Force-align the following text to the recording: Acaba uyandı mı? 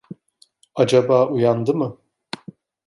Acaba 0.75 1.27
uyandı 1.31 1.73
mı? 1.73 1.97